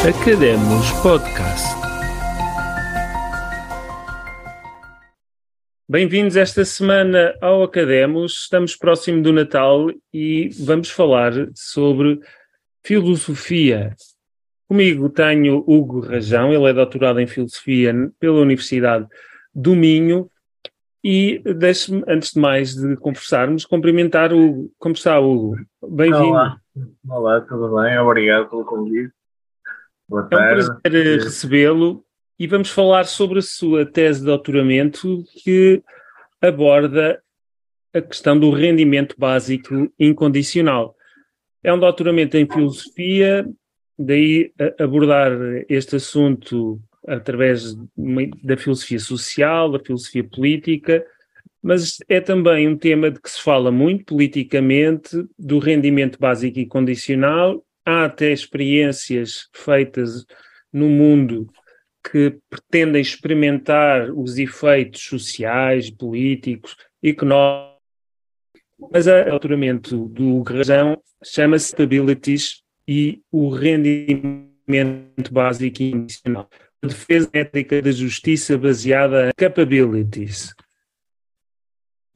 [0.00, 1.76] Academos Podcast.
[5.86, 8.44] Bem-vindos esta semana ao Academos.
[8.44, 12.18] Estamos próximo do Natal e vamos falar sobre
[12.82, 13.94] filosofia.
[14.66, 19.06] Comigo tenho Hugo Rajão, ele é doutorado em filosofia pela Universidade
[19.54, 20.30] do Minho.
[21.04, 24.72] E deixe-me, antes de mais de conversarmos, cumprimentar o Hugo.
[24.78, 25.56] Como está, Hugo?
[25.86, 26.30] Bem-vindo.
[26.30, 26.56] Olá.
[27.06, 27.98] Olá, tudo bem?
[27.98, 29.19] Obrigado pelo convite.
[30.10, 30.62] Boa tarde.
[30.62, 32.04] É um prazer recebê-lo
[32.36, 35.80] e vamos falar sobre a sua tese de doutoramento que
[36.42, 37.22] aborda
[37.94, 40.96] a questão do rendimento básico incondicional.
[41.62, 43.48] É um doutoramento em filosofia,
[43.96, 45.30] daí abordar
[45.68, 47.76] este assunto através
[48.42, 51.06] da filosofia social, da filosofia política,
[51.62, 56.66] mas é também um tema de que se fala muito politicamente do rendimento básico e
[56.66, 60.24] condicional há até experiências feitas
[60.72, 61.46] no mundo
[62.02, 67.78] que pretendem experimentar os efeitos sociais, políticos, económicos,
[68.90, 76.48] mas o doutoramento do Rajão chama-se Capabilities e o rendimento básico inicial.
[76.82, 80.54] A defesa ética da justiça baseada em capabilities.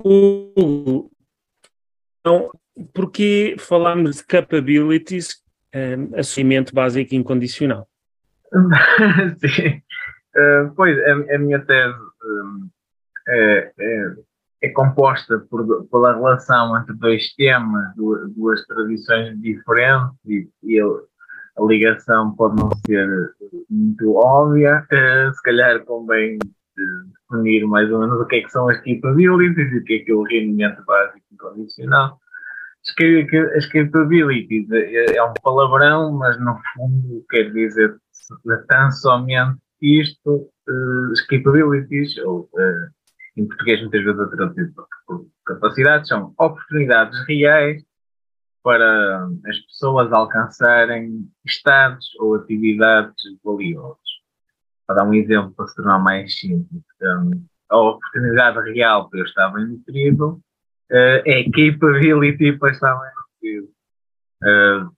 [0.03, 1.11] O,
[2.21, 2.51] então,
[2.95, 5.44] porque falamos de capabilities
[5.75, 7.89] um, assumimento básico incondicional.
[9.39, 9.83] Sim.
[10.37, 12.69] Uh, pois, a, a, minha tese um,
[13.29, 14.15] é, é,
[14.63, 21.63] é, composta por, pela relação entre dois temas, duas, duas tradições diferentes, e, e a
[21.63, 23.35] ligação pode não ser
[23.71, 24.85] muito óbvia.
[24.93, 26.39] Uh, se calhar convém
[27.31, 29.99] definir mais ou menos o que é que são as capabilities e o que é
[30.01, 32.19] que é o rendimento básico incondicional
[33.57, 37.97] as capabilities é, é um palavrão, mas no fundo quer dizer
[38.69, 42.91] tão somente isto, uh, as capabilities, ou uh,
[43.37, 47.83] em português muitas vezes traduzido por capacidades, são oportunidades reais
[48.63, 53.99] para as pessoas alcançarem estados ou atividades valiosos.
[54.87, 59.25] Para dar um exemplo para se tornar mais simples, um, a oportunidade real para eu
[59.25, 60.41] estar bem nutrido
[60.91, 63.69] é capability estar bem nutrido.
[64.43, 64.91] Uh,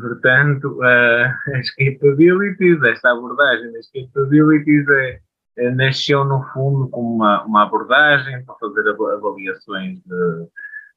[0.00, 5.20] portanto, uh, as capabilities, esta abordagem das capabilities é,
[5.58, 10.48] é, nasceu no fundo como uma, uma abordagem para fazer avaliações de,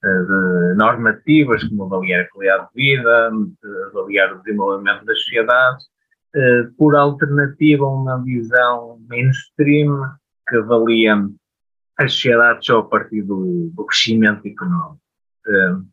[0.04, 3.32] de normativas, como avaliar a qualidade de vida,
[3.88, 5.86] avaliar o desenvolvimento das sociedades,
[6.78, 10.02] por alternativa a uma visão mainstream
[10.48, 11.16] que avalia
[11.98, 15.02] as sociedades só a partir do, do crescimento económico.
[15.48, 15.86] Um,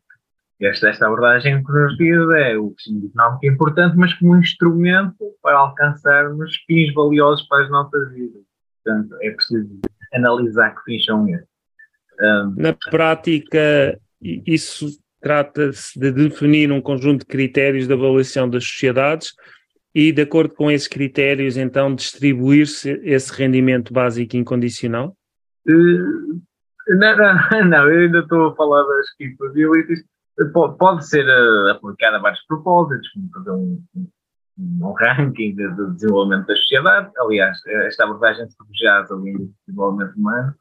[0.59, 4.39] esta, esta abordagem que nos diz é o crescimento económico é importante, mas como um
[4.39, 8.43] instrumento para alcançarmos fins valiosos para as nossas vidas.
[8.83, 9.79] Portanto, é preciso
[10.13, 11.47] analisar que fins são esses.
[12.21, 14.87] Um, Na prática, isso
[15.19, 19.33] trata-se de definir um conjunto de critérios de avaliação das sociedades
[19.93, 25.14] e, de acordo com esses critérios, então distribuir-se esse rendimento básico incondicional?
[25.67, 26.41] Uh,
[26.87, 30.03] não, não, não, eu ainda estou a falar das capabilities.
[30.77, 33.83] Pode ser uh, aplicada a vários propósitos, como fazer um,
[34.59, 37.11] um, ranking de, de, desenvolvimento da sociedade.
[37.17, 40.53] Aliás, esta abordagem se refugiada no desenvolvimento humano.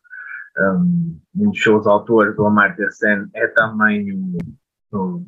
[0.56, 4.12] Um, um dos seus autores, o Amartya Sen, é também,
[4.92, 5.26] um,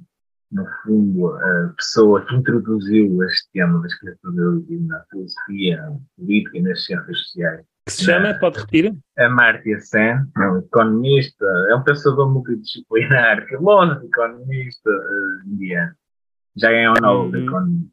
[0.53, 6.85] no fundo, a pessoa que introduziu este tema das capabilities na filosofia política e nas
[6.85, 8.35] ciências sociais que se chama?
[8.35, 8.93] Pode repetir?
[9.17, 15.95] Amartya Sen, é um economista, é um pensador multidisciplinar, filósofo, economista uh, indiano.
[16.57, 17.45] Já ganhou o Nobel de uhum.
[17.45, 17.87] Economia.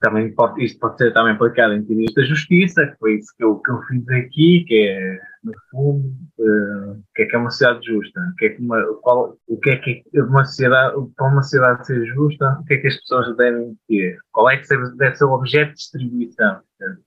[0.00, 3.44] Também pode, isto pode ser também aplicado em teorias da justiça, que foi isso que
[3.44, 6.08] eu, que eu fiz aqui, que é, no fundo,
[6.38, 8.20] uh, o que é que é uma sociedade justa?
[8.20, 11.42] O que é que uma, qual, o que é que é uma sociedade, para uma
[11.42, 14.18] sociedade ser justa, o que é que as pessoas devem ter?
[14.32, 16.60] Qual é que deve ser o objeto de distribuição?
[16.78, 17.02] Portanto,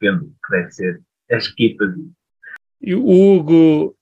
[0.00, 1.94] depende do que deve ser as equipas.
[2.82, 3.94] E o Hugo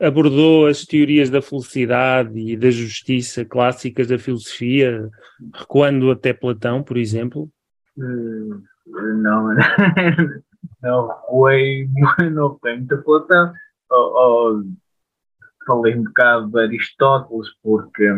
[0.00, 5.10] abordou as teorias da felicidade e da justiça clássicas da filosofia,
[5.54, 7.50] recuando até Platão, por exemplo?
[7.96, 9.54] Hum, não,
[10.82, 11.88] não recuei,
[12.32, 13.52] não recuei muito a Platão.
[15.66, 18.08] falei um bocado de Aristóteles, porque,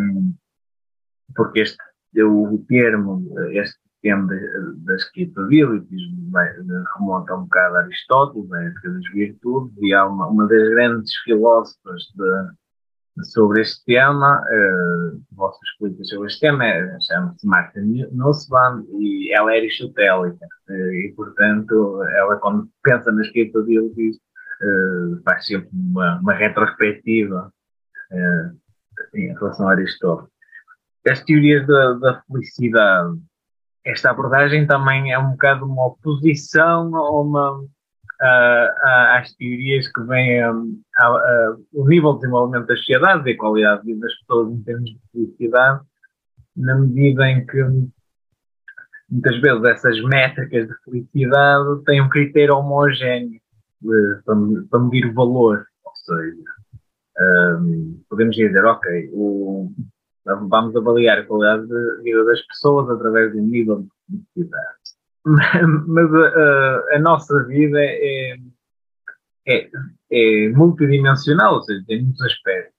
[1.34, 1.78] porque este,
[2.22, 4.29] o termo, este tema
[4.85, 6.03] das capabilities
[6.97, 11.11] remonta um bocado a Aristóteles, a época das virtudes, e há uma, uma das grandes
[11.25, 17.81] filósofas de, sobre este tema, uh, vossa explica sobre este tema, é, chama-se Marta
[18.12, 25.71] Nussbaum e ela é aristotélica e, portanto, ela quando pensa nas capabilities uh, faz sempre
[25.73, 27.50] uma, uma retrospectiva
[28.12, 30.31] uh, em relação a Aristóteles.
[31.07, 33.19] As teorias da, da felicidade,
[33.85, 40.49] esta abordagem também é um bocado uma oposição a uma uh, às teorias que vêm
[40.51, 40.81] um,
[41.73, 44.91] o nível de desenvolvimento das sociedades e a qualidade de vida das pessoas em termos
[44.91, 45.81] de felicidade,
[46.57, 47.63] na medida em que
[49.11, 53.41] muitas vezes essas métricas de felicidade têm um critério homogéneo
[54.25, 55.67] para, medir o valor.
[55.85, 56.43] Ou seja,
[57.61, 59.71] um, podemos dizer, ok, o,
[60.25, 64.85] vamos avaliar a qualidade de vida das pessoas através de um nível de felicidade
[65.25, 68.37] mas a, a, nossa vida é,
[69.47, 69.71] é,
[70.11, 72.75] é, multidimensional, ou seja, tem muitos aspectos.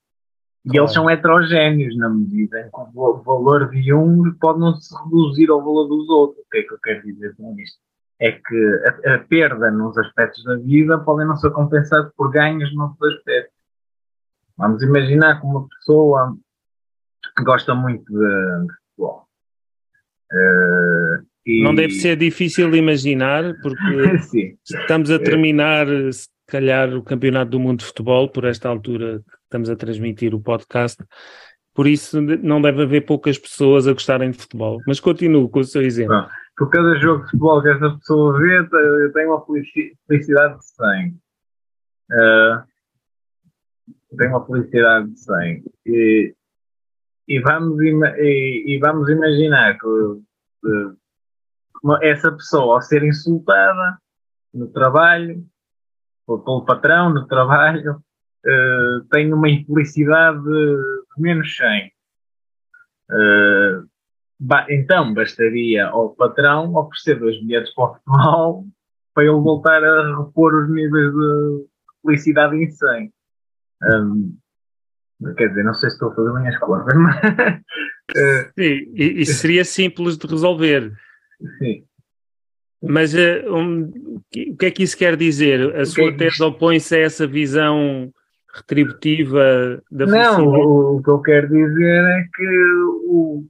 [0.63, 0.83] E claro.
[0.83, 5.49] eles são heterogéneos na medida em que o valor de um pode não se reduzir
[5.49, 6.43] ao valor dos outros.
[6.43, 7.77] O que é que eu quero dizer com isto?
[8.19, 12.73] É que a, a perda nos aspectos da vida pode não ser compensada por ganhos
[12.75, 13.53] noutros aspectos.
[14.57, 16.35] Vamos imaginar que uma pessoa
[17.35, 19.27] que gosta muito de, de futebol
[20.31, 21.63] uh, e...
[21.63, 27.79] Não deve ser difícil imaginar, porque estamos a terminar, se calhar, o Campeonato do Mundo
[27.79, 31.03] de Futebol, por esta altura que estamos a transmitir o podcast.
[31.73, 34.81] Por isso, não deve haver poucas pessoas a gostarem de futebol.
[34.87, 36.15] Mas continuo com o seu exemplo.
[36.15, 36.27] Bom,
[36.57, 39.45] por cada jogo de futebol que essa pessoa vê, eu tenho uma
[40.07, 41.09] felicidade de 100.
[41.09, 42.63] Uh, eh,
[44.17, 45.63] tenho uma felicidade de 100.
[45.85, 46.35] E,
[47.27, 49.87] e, vamos, e, e vamos imaginar que
[52.01, 53.97] essa pessoa, ao ser insultada
[54.53, 55.45] no trabalho,
[56.27, 61.91] ou pelo patrão no trabalho, uh, tem uma infelicidade de menos 100.
[63.11, 63.87] Uh,
[64.39, 68.65] ba então, bastaria ao patrão oferecer dois bilhetes para o futebol
[69.13, 71.65] para ele voltar a repor os níveis de
[72.03, 73.13] felicidade em 100.
[73.83, 74.37] Um,
[75.37, 77.15] quer dizer, não sei se estou a fazer bem as contas, mas.
[77.15, 80.93] uh, Sim, isso seria simples de resolver.
[81.59, 81.83] Sim.
[82.83, 83.91] Mas uh, um,
[84.51, 85.75] o que é que isso quer dizer?
[85.75, 88.11] A o sua é tese opõe-se a essa visão
[88.53, 92.47] retributiva da Não, o, o, que eu quero dizer é que
[93.07, 93.45] o,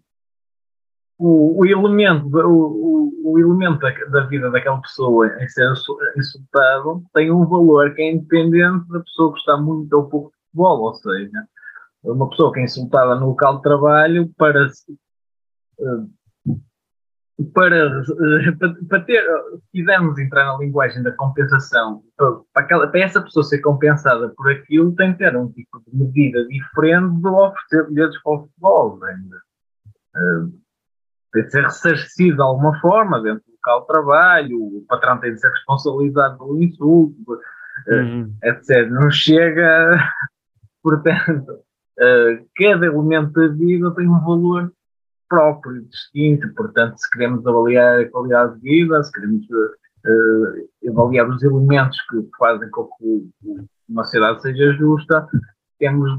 [1.20, 5.72] o, o elemento, o, o, elemento da, da, vida daquela pessoa em ser
[6.18, 10.38] insultado tem um valor que é independente da pessoa que está muito ou pouco de
[10.48, 11.48] futebol, ou seja,
[12.06, 16.10] uma pessoa que é insultada no local de trabalho para uh,
[17.54, 18.04] para,
[18.58, 23.44] para, para, ter, se quisermos entrar na linguagem da compensação, para, aquela, para, essa pessoa
[23.44, 28.22] ser compensada por aquilo, tem que ter um tipo de medida diferente de oferecer bilhetes
[28.22, 29.04] para o futebol.
[29.04, 29.38] Ainda.
[30.16, 30.66] Uh,
[31.34, 35.34] tem de ser ressarcido de alguma forma dentro do local de trabalho, o patrão tem
[35.34, 38.34] de ser responsabilizado pelo insulto, uh, uhum.
[38.44, 38.90] etc.
[38.90, 40.00] Não chega,
[40.82, 41.60] portanto,
[42.00, 44.72] uh, cada elemento da vida tem um valor
[45.30, 46.54] próprio, distinto.
[46.56, 52.28] Portanto, se queremos avaliar a qualidade de vida, se queremos uh, avaliar os elementos que
[52.38, 53.30] fazem com que
[53.90, 55.28] uma sociedade seja justa,
[55.80, 56.12] temos,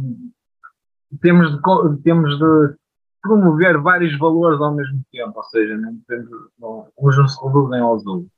[1.20, 2.74] temos, de, temos de
[3.22, 7.80] promover vários valores ao mesmo tempo, ou seja, não temos, não, uns não se reduzem
[7.80, 8.30] aos outros.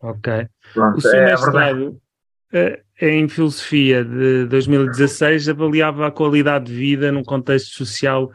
[0.00, 0.48] Ok.
[0.74, 2.00] Pronto, o seu é mestrado
[3.00, 8.30] em filosofia de 2016 avaliava a qualidade de vida num contexto social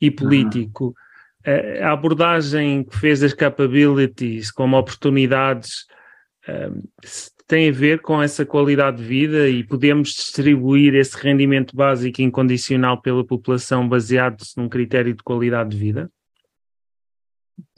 [0.00, 0.86] e político.
[0.86, 0.94] Uhum
[1.82, 5.86] a abordagem que fez das capabilities como oportunidades
[6.48, 6.82] um,
[7.46, 13.02] tem a ver com essa qualidade de vida e podemos distribuir esse rendimento básico incondicional
[13.02, 16.10] pela população baseado-se num critério de qualidade de vida?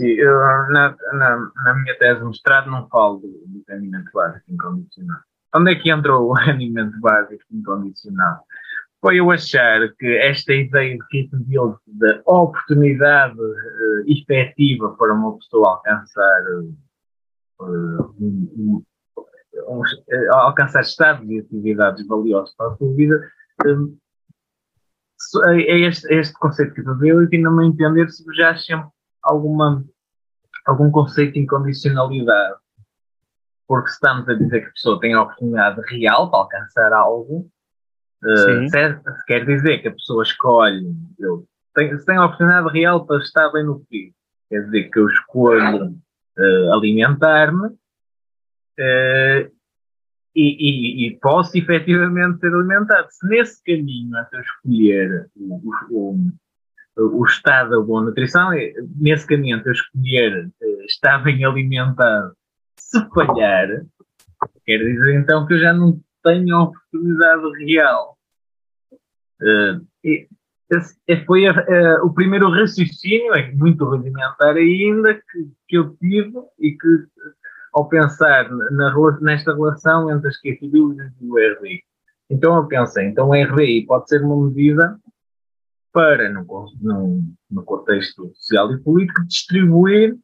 [0.00, 0.32] Sim, eu,
[0.70, 5.18] na, na, na, minha tese de mestrado não falo do rendimento básico incondicional.
[5.56, 8.44] Onde é que entra o rendimento básico incondicional?
[9.06, 15.36] foi eu achar que esta ideia de que deu de oportunidade uh, efetiva para uma
[15.36, 16.42] pessoa alcançar
[17.60, 18.82] uh, um, um,
[19.16, 23.20] uh, alcançar estados e atividades valiosos para a sua vida
[25.46, 28.88] é, este, é este conceito que capability não me entender se já sempre
[29.22, 29.84] alguma
[30.66, 32.56] algum conceito de incondicionalidade
[33.66, 37.50] porque se estamos a dizer que a pessoa tem a oportunidade real para alcançar algo
[38.24, 40.86] Uh, se, quer dizer que a pessoa escolhe,
[41.18, 44.12] eu tenho, se tem a oportunidade real para estar bem no frio,
[44.48, 49.52] quer dizer que eu escolho uh, alimentar-me uh,
[50.34, 53.06] e, e, posso efetivamente ser alimentado.
[53.10, 56.18] Se nesse caminho, até escolher o, o,
[56.98, 62.36] o, o estado da boa nutrição, é, nesse caminho, até escolher eh, estar bem alimentado,
[62.78, 63.68] se falhar,
[64.64, 68.16] quer dizer então que eu já não tenho a oportunidade real.
[69.40, 70.28] Uh, e,
[70.68, 76.34] esse foi a, a, o primeiro raciocínio, é muito rudimentar ainda, que, que eu tive
[76.58, 77.06] e que
[77.72, 81.82] ao pensar na, nesta relação entre as capabilities e o RDI.
[82.28, 84.98] Então eu pensei, então o RDI pode ser uma medida
[85.92, 86.44] para, no,
[86.80, 90.16] no, no contexto social e político, distribuir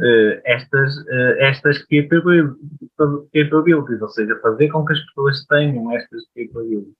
[0.00, 6.94] uh, estas, uh, estas capabilities, ou seja, fazer com que as pessoas tenham estas capabilities.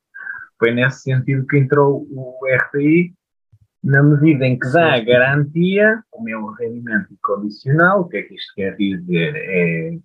[0.58, 3.14] Foi nesse sentido que entrou o RDI,
[3.82, 8.22] na medida em que dá a garantia, como é um rendimento condicional, o que é
[8.22, 9.34] que isto quer dizer?
[9.34, 9.98] É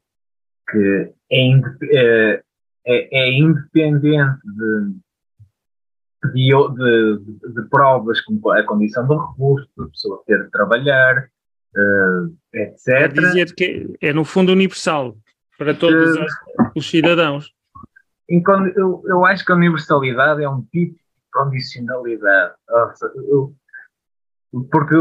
[0.69, 1.61] que é,
[1.93, 2.43] é,
[2.85, 4.95] é, é independente de,
[6.33, 7.19] de, de,
[7.53, 11.29] de, provas como a condição de recurso, a pessoa ter de trabalhar,
[12.53, 12.85] etc.
[12.85, 15.15] Quer dizer que é no fundo universal
[15.57, 16.25] para todos uh,
[16.75, 17.53] os cidadãos.
[18.27, 21.01] Eu, eu acho que a universalidade é um tipo de
[21.31, 22.53] condicionalidade.
[23.29, 23.53] Eu,
[24.71, 24.95] porque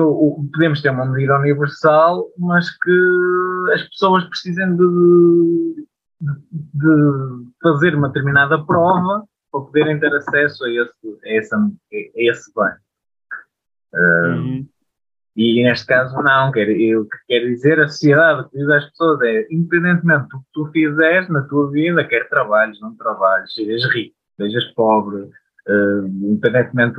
[0.53, 5.87] podemos ter uma medida universal, mas que as pessoas precisem de,
[6.53, 12.53] de fazer uma determinada prova para poderem ter acesso a esse, a esse, a esse
[12.55, 12.73] bem.
[13.95, 14.69] Uhum.
[15.37, 16.53] E neste caso, não.
[16.53, 20.47] Quer, o que quer dizer a sociedade, que diz às pessoas é: independentemente do que
[20.53, 26.97] tu fizeres na tua vida, quer trabalhes, não trabalhes, sejas rico, sejas pobre, uh, independentemente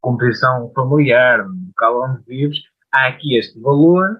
[0.00, 2.58] composição familiar, no local onde vives,
[2.92, 4.18] há aqui este valor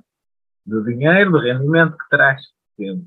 [0.67, 2.43] de dinheiro, de rendimento que traz
[2.77, 3.07] sempre.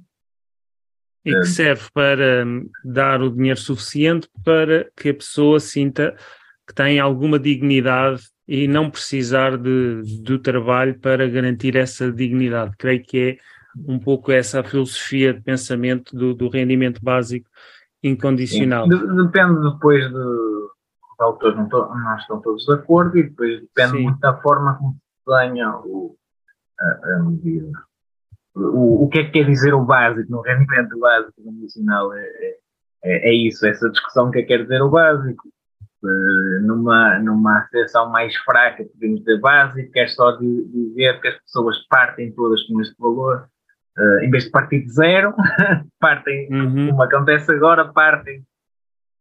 [1.24, 6.16] E que serve para hum, dar o dinheiro suficiente para que a pessoa sinta
[6.68, 12.76] que tem alguma dignidade e não precisar de, do trabalho para garantir essa dignidade.
[12.78, 13.38] Creio que é
[13.90, 17.50] um pouco essa a filosofia de pensamento do, do rendimento básico
[18.04, 18.90] incondicional.
[18.90, 20.68] Depende depois de,
[21.18, 24.04] autores não, to, não, estão todos de acordo e depois depende Sim.
[24.04, 26.18] muito da forma como se desenha o,
[26.78, 27.72] a, a medida.
[28.54, 30.30] O, o que é que quer dizer o básico?
[30.30, 31.42] No rendimento básico
[32.14, 32.58] é, é,
[33.02, 35.48] é, é isso, essa discussão que é quer dizer o básico.
[36.04, 41.38] Uh, numa, numa acessão mais fraca, podemos dizer básico, é só de, dizer que as
[41.42, 43.48] pessoas partem todas com este valor,
[44.00, 45.32] uh, em vez de partir de zero,
[46.02, 46.90] partem, uhum.
[46.90, 48.44] como acontece agora, partem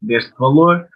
[0.01, 0.89] deste valor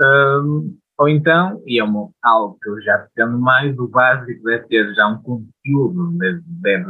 [0.00, 4.66] um, ou então, e é uma, algo que eu já pretendo mais, o básico deve
[4.68, 6.84] ter já um conteúdo, deve, deve,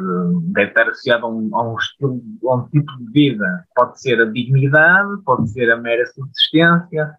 [0.52, 3.64] deve estar associado a um, a um, estilo, a um tipo de vida.
[3.74, 7.14] Pode ser a dignidade, pode ser a mera subsistência,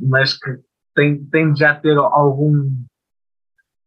[0.00, 0.58] mas que
[0.94, 2.70] tem, tem de já ter algum.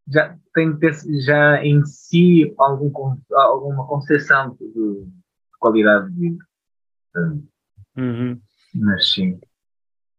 [0.07, 0.93] Já tem de ter
[1.25, 2.91] já em si algum,
[3.31, 5.07] alguma concepção de, de
[5.59, 6.45] qualidade de vida.
[7.97, 8.39] Uhum.
[8.75, 9.39] Mas sim.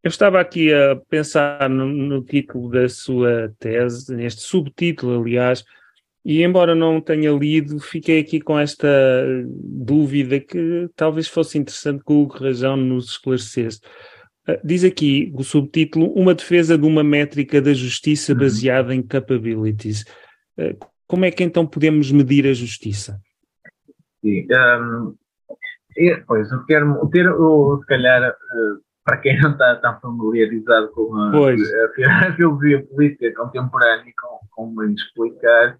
[0.02, 5.62] Eu estava aqui a pensar no, no, título da sua tese, neste subtítulo, aliás,
[6.24, 8.88] e embora não tenha lido, fiquei aqui com esta
[9.46, 13.80] dúvida que talvez fosse interessante que o Hugo Rajão nos esclarecesse.
[14.50, 18.38] Ah, diz aqui o subtítulo: Uma defesa de uma métrica da justiça uhum.
[18.38, 20.04] baseada em capabilities.
[20.58, 20.74] Ah,
[21.06, 23.20] como é que então podemos medir a justiça?
[24.22, 25.14] Sim, um,
[26.26, 31.14] pois, o termo, o termo, se calhar, uh, para quem não está tão familiarizado com
[31.16, 35.78] a, a, a filosofia política contemporânea, com, como explicar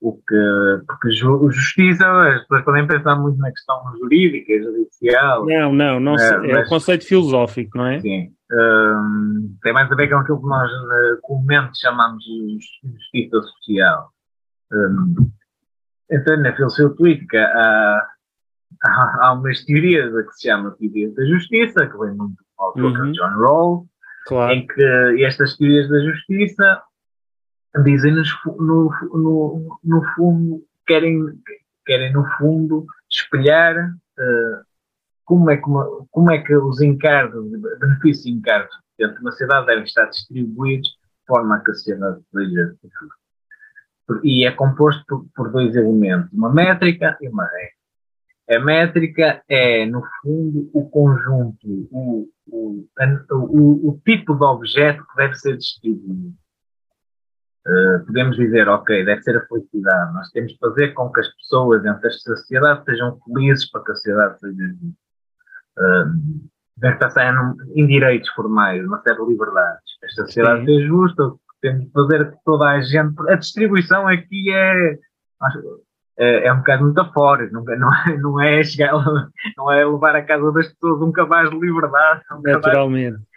[0.00, 5.44] o que, porque justiça, as pessoas podem pensar muito na questão jurídica, judicial.
[5.44, 8.00] Não, não, não é, é mas, o conceito filosófico, não é?
[8.00, 8.32] Sim.
[8.50, 14.10] Um, tem mais a ver com aquilo que nós uh, comumente chamamos de justiça social.
[14.72, 15.30] Um,
[16.10, 18.08] então, na filosofia política há,
[18.82, 23.12] há, há umas teorias que se chama teoria da justiça, que vem muito autor uhum.
[23.12, 23.86] John Rawls,
[24.26, 24.52] claro.
[24.52, 26.82] em que estas teorias da justiça
[27.84, 31.20] dizem-nos no, no, no fundo, querem,
[31.86, 34.64] querem no fundo espelhar uh,
[35.24, 35.62] como, é que
[36.10, 40.88] como é que os encargos, benefícios e encargos dentro de uma sociedade devem estar distribuídos
[40.88, 42.74] de forma a que a sociedade seja
[44.24, 47.80] e é composto por, por dois elementos, uma métrica e uma regra.
[48.50, 52.84] A métrica é, no fundo, o conjunto, o, o,
[53.30, 56.34] o, o tipo de objeto que deve ser distribuído.
[57.66, 60.14] Uh, podemos dizer, ok, deve ser a felicidade.
[60.14, 63.92] Nós temos de fazer com que as pessoas dentro desta sociedade sejam felizes para que
[63.92, 64.86] a sociedade seja justa.
[65.78, 67.34] uh, deve estar
[67.74, 69.82] em direitos formais, uma série de liberdades.
[70.02, 70.82] Esta sociedade Sim.
[70.82, 73.14] é justa, temos de fazer que toda a gente.
[73.28, 74.98] A distribuição aqui é.
[76.18, 78.92] É, é um bocado metafórico, não, não, é, não, é chegar,
[79.56, 82.22] não é levar a casa das pessoas um cabaz de liberdade.
[82.30, 83.12] Um Naturalmente.
[83.12, 83.29] Cabaz,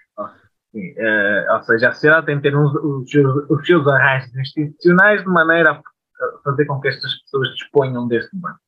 [0.74, 5.22] uh, ou seja, a sociedade tem que ter uns, os, seus, os seus arranjos institucionais
[5.22, 5.82] de maneira a
[6.44, 8.60] fazer com que estas pessoas disponham deste banco.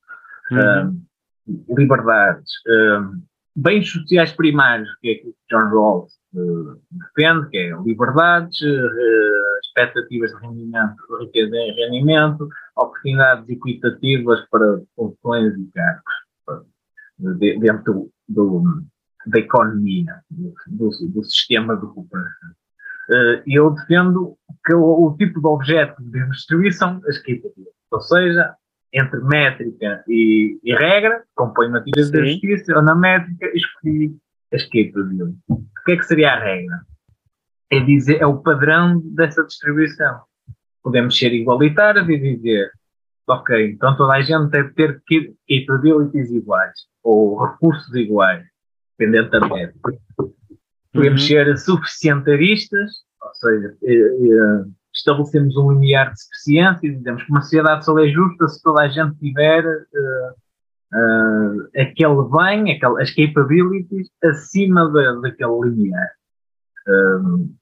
[0.51, 0.89] Uhum.
[0.89, 3.21] Uh, liberdades, uh,
[3.55, 9.59] bens sociais primários, que é aquilo que John Rawls uh, defende, que é liberdades, uh,
[9.63, 16.65] expectativas de rendimento, riqueza em rendimento, oportunidades equitativas para funções e cargos
[17.39, 18.63] de, dentro do,
[19.27, 22.49] da economia, do, do, sistema de cooperação.
[23.09, 28.55] Uh, eu defendo que o, o, tipo de objeto de distribuição as equitativas, ou seja,
[28.93, 34.15] entre métrica e, e regra, compõe uma teoria da justiça, ou na métrica escolhi
[34.51, 35.35] a esquerda dele.
[35.47, 36.81] O que é que seria a regra?
[37.71, 40.21] É, dizer, é o padrão dessa distribuição.
[40.81, 42.71] Podemos ser igualitários e dizer,
[43.27, 45.01] ok, então toda a gente deve ter
[45.47, 48.45] capabilities iguais, ou recursos iguais,
[48.97, 49.93] dependendo da métrica.
[50.93, 51.27] Podemos uhum.
[51.27, 57.41] ser suficientaristas, ou seja, eh, eh, estabelecemos um limiar de suficiência e dizemos que uma
[57.41, 64.09] sociedade só é justa se toda a gente tiver uh, aquele bem, aquele, as capabilities
[64.23, 66.09] acima de, daquele limiar.
[66.87, 67.53] Uh,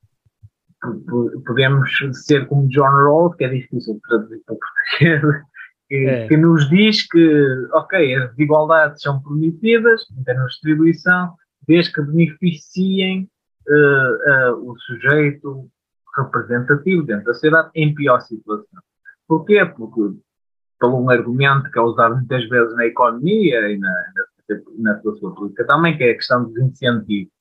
[1.46, 1.90] podemos
[2.25, 5.44] ser como John Rawls, que é difícil de traduzir para português,
[5.88, 6.28] que, é.
[6.28, 11.34] que, nos diz que, ok, as desigualdades são permitidas em termos de distribuição,
[11.68, 13.30] desde que beneficiem
[14.62, 15.70] o sujeito
[16.16, 18.82] representativo dentro da sociedade em pior situação.
[19.28, 19.66] Porquê?
[19.66, 20.18] Porque,
[20.80, 23.90] pelo um argumento que é usado muitas vezes na economia e na,
[24.50, 27.32] na, na sua política também, que é a questão dos incentivos.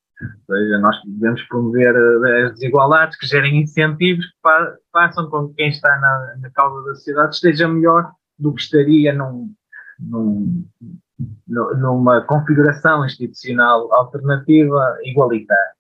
[0.49, 5.49] Ou seja, nós devemos promover eh, as desigualdades que gerem incentivos que fa façam com
[5.49, 9.55] que quem está na, na causa da sociedade esteja melhor do que estaria num,
[9.99, 10.65] num,
[11.47, 15.73] numa configuração institucional alternativa igualitária.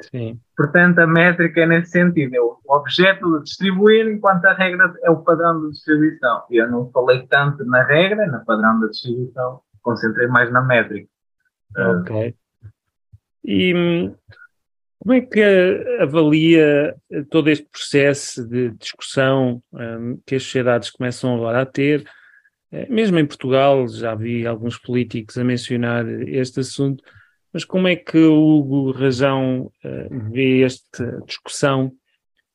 [0.00, 0.40] Sim.
[0.56, 5.10] Portanto, a métrica é nesse sentido, é o objeto de distribuir, enquanto a regra é
[5.10, 6.44] o padrão de distribuição.
[6.50, 11.08] Eu não falei tanto na regra, na padrão de distribuição, concentrei mais na métrica.
[11.76, 12.34] Ok.
[13.44, 14.14] E hum,
[14.98, 15.40] como é que
[16.00, 16.94] avalia
[17.30, 22.04] todo este processo de discussão um, que as sociedades começam agora a ter?
[22.72, 27.02] Eh, mesmo em Portugal, já vi alguns políticos a mencionar este assunto
[27.52, 31.86] mas como é que o Hugo Rajão uh, vê esta discussão,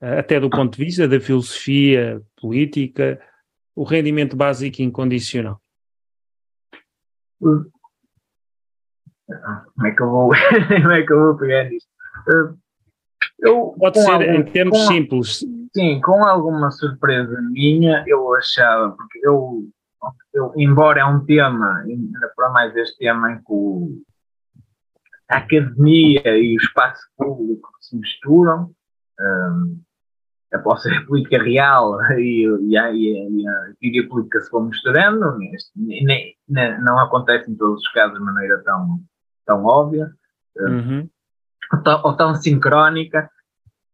[0.02, 3.20] uh, até do ponto de vista da filosofia política,
[3.76, 5.60] o rendimento básico incondicional?
[7.40, 7.72] Como
[9.86, 10.30] é que eu vou,
[10.82, 11.93] como é que eu vou pegar isto?
[12.28, 12.58] Uh,
[13.40, 15.46] eu, Pode ser algum, em termos com, simples.
[15.76, 19.68] Sim, com alguma surpresa minha, eu achava, porque eu,
[20.34, 24.04] eu embora é um tema, ainda para mais este tema em que
[25.30, 28.72] a academia e o espaço público se misturam,
[29.20, 29.80] um,
[30.54, 35.38] a vossa política real e, e, a, e, a, teoria política se vão misturando,
[35.76, 39.00] nem, não acontece em todos os casos de maneira tão,
[39.46, 40.12] tão óbvia,
[40.60, 41.10] hum, uhum.
[42.04, 43.30] Ou, tão, sincrónica,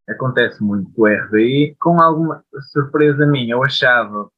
[0.07, 4.29] acontece muito com o RBI, com alguma surpresa minha, eu achava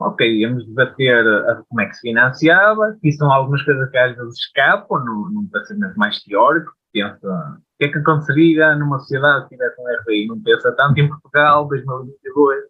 [0.00, 4.16] ok, íamos debater uh, como é que se financiava, e são algumas coisas que às
[4.16, 9.48] vezes escapam num, num pensamento mais teórico, pensa o que é que aconteceria numa sociedade
[9.48, 12.64] que tivesse um RBI, não pensa tanto em Portugal, 2022,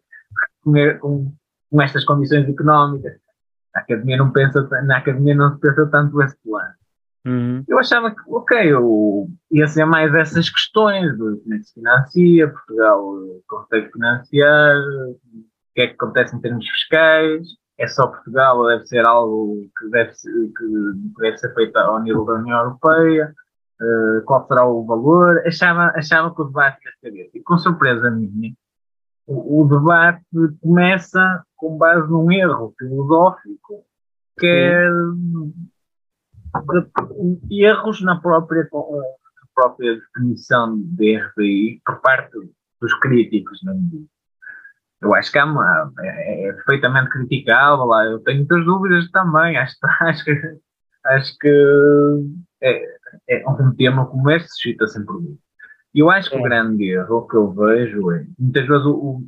[0.62, 1.32] com, com,
[1.70, 3.14] com estas condições económicas.
[3.74, 6.74] A academia não pensa, na academia não se pensa tanto esse plano.
[7.26, 7.64] Uhum.
[7.68, 11.74] Eu achava que, ok, eu ia ser mais essas questões de como é que se
[11.74, 13.14] financia, Portugal
[13.46, 14.76] consegue financiar,
[15.74, 17.46] que é que acontece em termos fiscais,
[17.78, 20.64] é só Portugal ou deve ser algo que deve ser, que
[21.20, 23.32] deve ser feito ao nível da União Europeia,
[23.80, 28.10] uh, qual será o valor, achava, achava que o debate ia ser E com surpresa
[28.10, 28.52] minha,
[29.26, 30.24] o, o, debate
[30.60, 33.84] começa com base num erro filosófico
[34.38, 34.88] que é
[37.50, 42.36] erros na própria, na própria definição de RBI por parte
[42.80, 43.76] dos críticos, não é?
[45.00, 47.84] eu acho que é, uma, é, é perfeitamente criticável.
[47.84, 48.04] Lá.
[48.04, 49.56] Eu tenho muitas dúvidas também.
[49.56, 50.58] Acho, acho que,
[51.06, 52.24] acho que
[52.62, 52.84] é,
[53.28, 55.14] é um tema como este suscita sempre.
[55.94, 56.40] E eu acho que é.
[56.40, 59.26] o grande erro que eu vejo é, muitas vezes, o, o,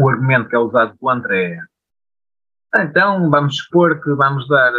[0.00, 1.58] o argumento que é usado contra é
[2.72, 4.72] ah, então vamos supor que vamos dar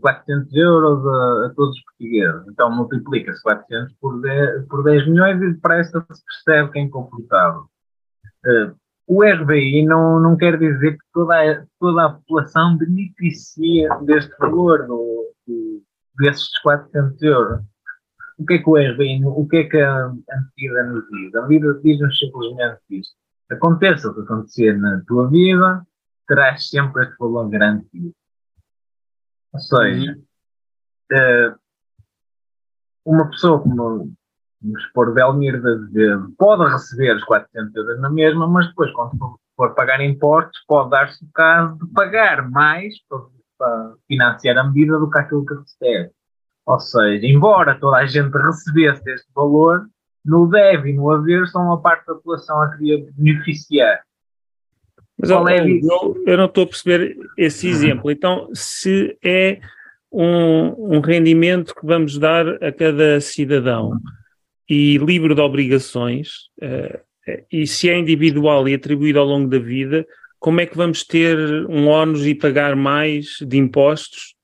[0.00, 2.48] 400 euros a, a todos os portugueses.
[2.48, 7.64] Então multiplica-se 400 por 10, por 10 milhões e depressa se percebe que é inconfortável.
[8.44, 8.74] Uh,
[9.06, 14.86] o RBI não, não quer dizer que toda a, toda a população beneficia deste valor,
[14.86, 15.82] do, do,
[16.18, 17.60] desses 400 euros.
[18.38, 20.12] O que é que o RBI, o que é que a, a
[20.56, 21.34] medida nos diz?
[21.34, 23.14] A medida diz-nos simplesmente isto.
[23.50, 25.86] Aconteça o que acontecer na tua vida,
[26.26, 28.12] terás sempre este valor garantido.
[29.52, 31.52] Ou seja, uhum.
[31.52, 31.58] uh,
[33.04, 34.12] uma pessoa como,
[34.60, 39.18] vamos supor, Belmir de Azevedo, pode receber os 400 euros na mesma, mas depois, quando
[39.18, 43.18] for, for pagar impostos, pode dar-se o caso de pagar mais para,
[43.58, 46.10] para financiar a medida do que aquilo que recebe.
[46.64, 49.86] Ou seja, embora toda a gente recebesse este valor,
[50.24, 54.00] no deve e no haver são uma parte da população a querer beneficiar.
[55.22, 58.10] Mas Qual é eu, eu não estou a perceber esse exemplo.
[58.10, 59.60] Então, se é
[60.10, 63.92] um, um rendimento que vamos dar a cada cidadão
[64.68, 66.98] e livre de obrigações, uh,
[67.52, 70.04] e se é individual e atribuído ao longo da vida,
[70.40, 74.34] como é que vamos ter um ónus e pagar mais de impostos?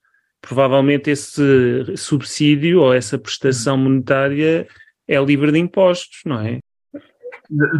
[0.40, 4.68] Provavelmente esse subsídio ou essa prestação monetária
[5.08, 6.60] é livre de impostos, não é?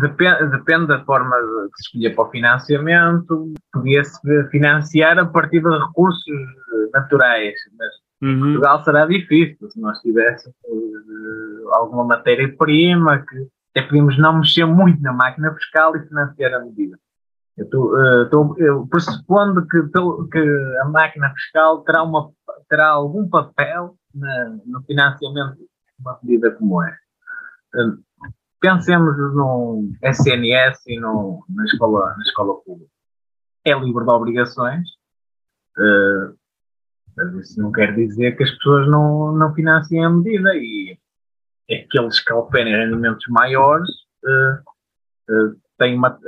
[0.00, 3.52] Depende, depende da forma que se escolher para o financiamento.
[3.72, 4.18] Podia-se
[4.50, 6.24] financiar a partir de recursos
[6.92, 7.88] naturais, mas
[8.22, 8.40] uhum.
[8.40, 15.00] Portugal será difícil se nós tivéssemos uh, alguma matéria-prima que até podíamos não mexer muito
[15.02, 16.98] na máquina fiscal e financiar a medida.
[17.56, 19.82] Eu estou uh, pressupondo que,
[20.32, 22.30] que, a máquina fiscal terá, uma,
[22.68, 25.66] terá algum papel na, no financiamento de
[26.00, 26.98] uma medida como esta.
[27.74, 28.07] Uh,
[28.60, 32.90] pensemos no SNS e no, na, escola, na escola pública.
[33.64, 34.88] É livre de obrigações,
[35.76, 36.36] uh,
[37.16, 40.98] mas isso não quer dizer que as pessoas não, não financiem a medida e
[41.70, 43.88] aqueles que oferem rendimentos maiores
[44.24, 46.18] uh, uh, têm uma,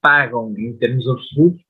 [0.00, 1.62] pagam em termos absolutos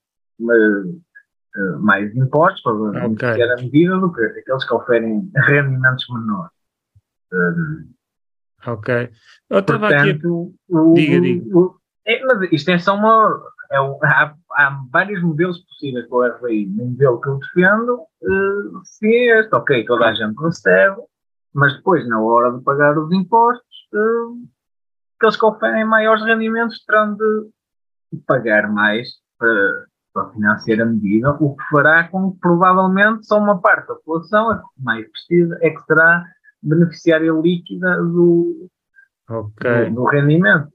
[1.79, 3.51] mais impostos para beneficiar okay.
[3.51, 6.51] a medida do que aqueles que oferem rendimentos menores.
[8.67, 9.09] Ok.
[9.49, 10.19] Eu estava aqui.
[10.25, 11.57] O, diga, diga.
[11.57, 13.41] O, é, mas isto é só uma.
[13.71, 16.67] É, há, há, vários modelos possíveis com o RBI.
[16.67, 19.55] O modelo que eu defendo, uh, sim, é este.
[19.55, 20.97] Ok, toda a gente recebe,
[21.53, 24.47] mas depois, na hora de pagar os impostos, uh,
[25.17, 27.49] aqueles que oferem maiores rendimentos terão de
[28.27, 33.59] pagar mais para, para financiar a medida, o que fará com que provavelmente só uma
[33.59, 36.23] parte da população, a que mais precisa, é que será
[36.63, 38.69] beneficiária líquida do,
[39.29, 39.89] okay.
[39.89, 40.69] do, do, rendimento.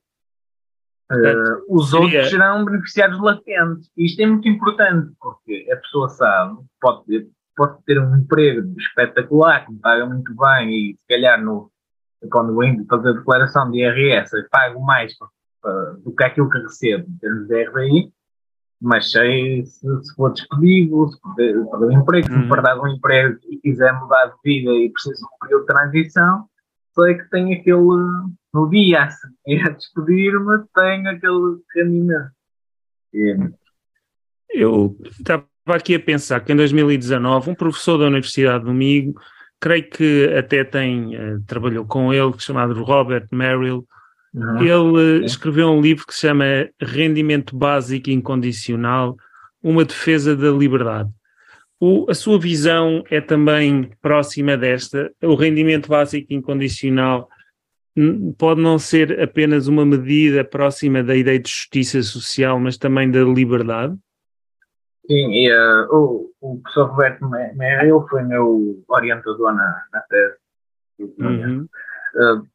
[1.10, 2.04] Uh, os Seria...
[2.04, 3.90] outros serão beneficiários latentes.
[3.96, 9.64] Isto é muito importante, porque a pessoa sabe, pode ter, pode ter um emprego espetacular,
[9.64, 11.70] que me paga muito bem, e se calhar no,
[12.30, 15.14] quando vou fazer a declaração de IRS, pago mais
[16.04, 18.12] do que aquilo que recebo em termos de RBI,
[18.80, 22.84] mas sei se, se for despedido, se perder, o emprego, se me perder uhum.
[22.84, 26.44] um emprego e quiser mudar de vida e precisa de um período de transição,
[26.94, 27.78] sei que tem aquele,
[28.54, 32.30] no dia a seguir a despedir-me, tenho aquele rendimento.
[34.50, 39.20] Eu estava aqui a pensar que em 2019 um professor da Universidade do Migo,
[39.60, 43.86] creio que até tem, uh, trabalhou com ele, chamado Robert Merrill,
[44.38, 44.62] Uhum.
[44.62, 46.44] Ele escreveu um livro que se chama
[46.80, 49.16] Rendimento Básico Incondicional,
[49.60, 51.10] uma defesa da liberdade.
[51.80, 55.12] O, a sua visão é também próxima desta.
[55.22, 57.28] O rendimento básico incondicional
[58.36, 63.20] pode não ser apenas uma medida próxima da ideia de justiça social, mas também da
[63.20, 63.96] liberdade?
[65.06, 70.36] Sim, e, uh, o, o professor Roberto Merrill foi meu orientador na, na tese.
[70.98, 71.68] Uhum.
[72.14, 72.46] Uh,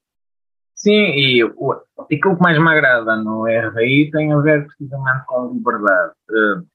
[0.84, 5.54] Sim, e o, aquilo que mais me agrada no RBI tem a ver precisamente com
[5.54, 6.12] liberdade.
[6.30, 6.68] Uh,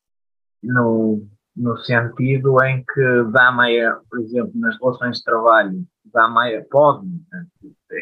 [0.62, 6.64] no, no sentido em que dá maior, por exemplo, nas relações de trabalho, dá maior,
[6.70, 7.06] pode,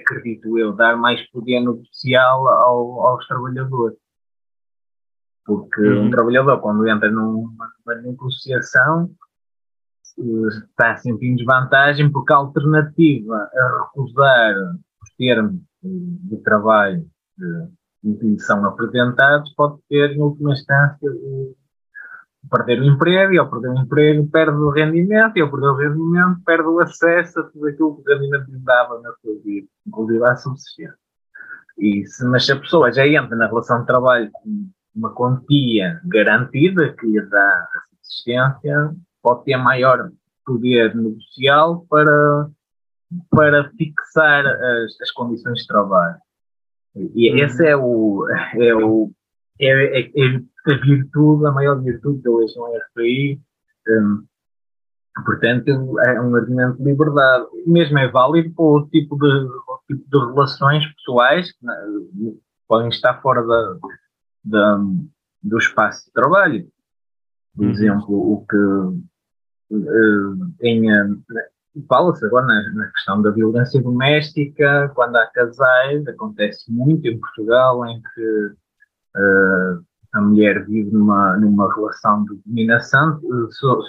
[0.00, 3.98] acredito eu, dar mais poder noticial ao, aos trabalhadores.
[5.44, 6.06] Porque uhum.
[6.06, 9.10] um trabalhador, quando entra numa, numa negociação,
[10.68, 14.54] está sempre em desvantagem, porque a alternativa a recusar
[15.02, 17.06] os termos de trabalho
[18.02, 21.10] que são apresentados pode ter, em última instância,
[22.50, 25.76] perder o emprego, e ao perder o emprego perde o rendimento, e ao perder o
[25.76, 29.66] rendimento perde o acesso a tudo aquilo que o rendimento lhe dava na sua vida,
[29.86, 30.94] inclusive à subsistência.
[31.78, 36.00] E se, mas se a pessoa já entra na relação de trabalho com uma quantia
[36.04, 40.10] garantida que lhe dá a subsistência, pode ter maior
[40.44, 42.48] poder negocial para,
[43.30, 46.16] para fixar as, as condições de trabalho.
[47.14, 47.44] E uhum.
[47.44, 49.10] essa é o, é o
[49.60, 53.40] é, é, é, a virtude, a maior virtude da eleição RPI.
[53.88, 54.24] Um,
[55.24, 55.68] portanto,
[56.00, 57.46] é um argumento de liberdade.
[57.66, 59.48] Mesmo é válido para o tipo de,
[59.88, 61.74] tipo de relações pessoais que né,
[62.66, 63.76] podem estar fora da,
[64.44, 64.80] da,
[65.42, 66.68] do espaço de trabalho.
[67.54, 67.70] Por uhum.
[67.70, 70.90] exemplo, o que uh, em,
[71.88, 77.86] fala-se agora na, na, questão da violência doméstica, quando há casais, acontece muito em Portugal
[77.86, 78.46] em que
[79.16, 83.20] uh, a mulher vive numa, numa relação de dominação,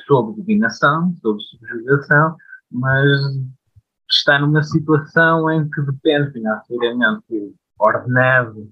[0.06, 2.36] sob dominação, sob subjugação,
[2.71, 3.06] mas
[4.10, 8.69] está numa situação em que depende financeiramente ordenado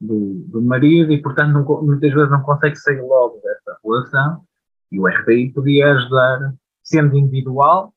[0.00, 4.44] do, do marido e, portanto, não, muitas vezes não consegue sair logo dessa relação
[4.90, 7.92] e o RBI podia ajudar, sendo individual,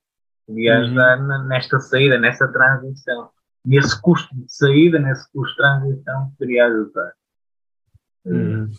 [0.50, 0.82] podia uhum.
[0.82, 3.30] ajudar nesta saída, nessa transição.
[3.64, 7.14] Nesse custo de saída, nesse custo de transição, poderia ajudar.
[8.26, 8.70] Uhum.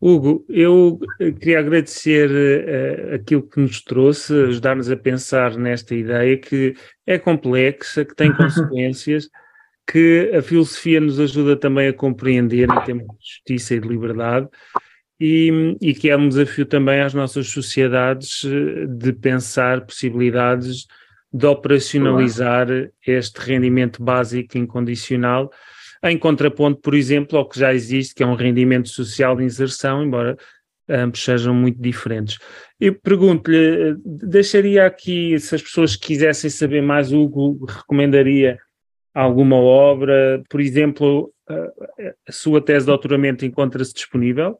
[0.00, 6.74] Hugo, eu queria agradecer uh, aquilo que nos trouxe, ajudar-nos a pensar nesta ideia que
[7.06, 9.28] é complexa, que tem consequências,
[9.86, 14.48] que a filosofia nos ajuda também a compreender em termos de justiça e de liberdade,
[15.20, 20.86] e, e que é um desafio também às nossas sociedades eh, de pensar possibilidades
[21.32, 22.66] de operacionalizar
[23.06, 25.50] este rendimento básico incondicional
[26.02, 30.02] em contraponto, por exemplo, ao que já existe, que é um rendimento social de inserção,
[30.02, 30.36] embora
[30.88, 32.38] ambos sejam muito diferentes.
[32.80, 38.58] Eu pergunto-lhe, deixaria aqui, se as pessoas quisessem saber mais, Hugo recomendaria
[39.14, 41.32] alguma obra, por exemplo,
[42.26, 44.58] a sua tese de doutoramento encontra-se disponível?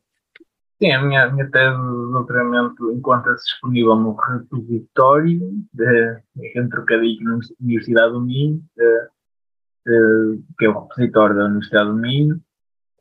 [0.82, 5.40] Sim, a minha, a minha tese de doutoramento encontra-se disponível no repositório,
[5.74, 6.22] de,
[6.56, 9.08] entre o Cadinho na Universidade do Minho, eh,
[10.58, 12.40] que é o repositório da Universidade do Minho,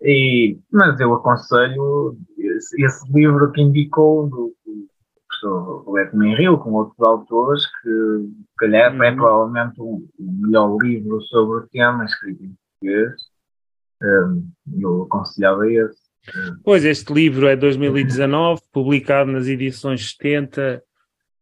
[0.01, 4.87] e, mas eu aconselho esse, esse livro que indicou do, do
[5.27, 9.03] professor Roberto Menril, com outros autores, que calhar é uhum.
[9.03, 13.13] é provavelmente o, o, melhor livro sobre o tema escrito em português.
[14.01, 16.08] Um, eu aconselhava esse.
[16.63, 20.83] Pois, este livro é 2019, publicado nas edições 70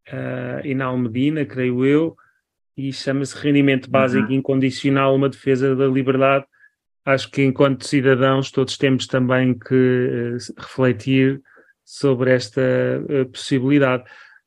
[0.08, 2.18] uh, e na Almedina, creio eu
[2.76, 4.36] e chama-se Rendimento Básico uhum.
[4.36, 6.46] Incondicional, uma defesa da liberdade.
[7.04, 11.42] Acho que enquanto cidadãos todos temos também que uh, refletir
[11.84, 14.04] sobre esta uh, possibilidade.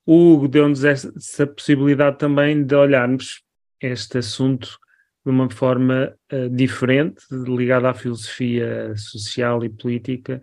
[0.07, 3.43] O Hugo deu-nos essa possibilidade também de olharmos
[3.81, 4.79] este assunto
[5.25, 10.41] de uma forma uh, diferente, ligada à filosofia social e política,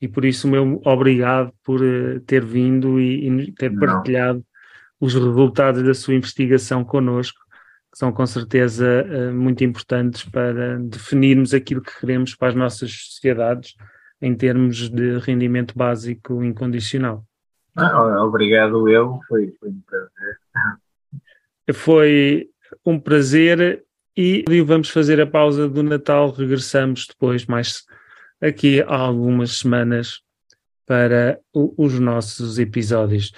[0.00, 1.80] e por isso o meu obrigado por
[2.26, 3.80] ter vindo e, e ter Não.
[3.80, 4.44] partilhado
[5.00, 7.38] os resultados da sua investigação connosco,
[7.90, 12.92] que são com certeza eh, muito importantes para definirmos aquilo que queremos para as nossas
[12.92, 13.74] sociedades
[14.20, 17.24] em termos de rendimento básico incondicional.
[17.76, 20.38] Ah, obrigado, eu, foi, foi um prazer.
[21.72, 22.50] Foi
[22.84, 23.84] um prazer
[24.20, 27.84] e vamos fazer a pausa do Natal, regressamos depois, mais
[28.42, 30.22] aqui há algumas semanas,
[30.84, 33.32] para os nossos episódios.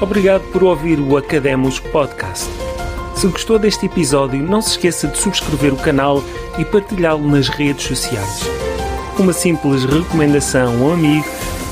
[0.00, 2.50] Obrigado por ouvir o Academos Podcast.
[3.14, 6.20] Se gostou deste episódio, não se esqueça de subscrever o canal
[6.58, 8.65] e partilhá-lo nas redes sociais.
[9.18, 11.24] Uma simples recomendação a um amigo